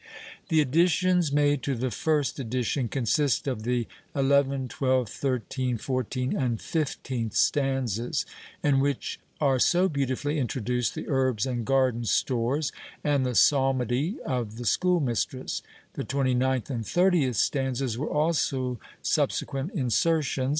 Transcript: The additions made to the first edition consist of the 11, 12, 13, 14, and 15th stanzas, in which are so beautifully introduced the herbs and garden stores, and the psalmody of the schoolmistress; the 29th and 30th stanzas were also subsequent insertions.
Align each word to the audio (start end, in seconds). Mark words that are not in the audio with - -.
The 0.49 0.61
additions 0.61 1.31
made 1.31 1.61
to 1.61 1.75
the 1.75 1.91
first 1.91 2.39
edition 2.39 2.87
consist 2.87 3.45
of 3.47 3.61
the 3.61 3.85
11, 4.15 4.67
12, 4.69 5.07
13, 5.07 5.77
14, 5.77 6.35
and 6.35 6.57
15th 6.57 7.35
stanzas, 7.35 8.25
in 8.63 8.79
which 8.79 9.19
are 9.39 9.59
so 9.59 9.87
beautifully 9.87 10.39
introduced 10.39 10.95
the 10.95 11.07
herbs 11.07 11.45
and 11.45 11.63
garden 11.65 12.05
stores, 12.05 12.71
and 13.03 13.23
the 13.23 13.35
psalmody 13.35 14.19
of 14.25 14.57
the 14.57 14.65
schoolmistress; 14.65 15.61
the 15.93 16.03
29th 16.03 16.71
and 16.71 16.83
30th 16.83 17.35
stanzas 17.35 17.95
were 17.95 18.09
also 18.09 18.79
subsequent 19.03 19.71
insertions. 19.73 20.49